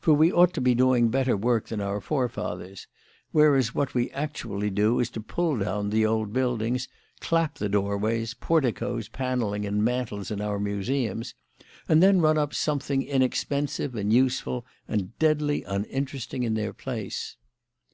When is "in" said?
10.30-10.40, 16.42-16.54